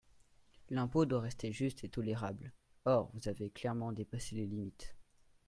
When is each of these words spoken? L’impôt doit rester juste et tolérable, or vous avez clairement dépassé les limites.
L’impôt 0.71 1.05
doit 1.05 1.19
rester 1.21 1.51
juste 1.51 1.83
et 1.83 1.89
tolérable, 1.89 2.51
or 2.85 3.11
vous 3.13 3.27
avez 3.27 3.51
clairement 3.51 3.91
dépassé 3.91 4.33
les 4.33 4.47
limites. 4.47 4.95